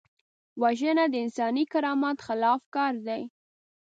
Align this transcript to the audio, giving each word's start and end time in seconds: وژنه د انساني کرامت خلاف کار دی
وژنه 0.61 1.05
د 1.11 1.15
انساني 1.23 1.63
کرامت 1.73 2.17
خلاف 2.27 2.61
کار 2.75 2.93
دی 3.07 3.21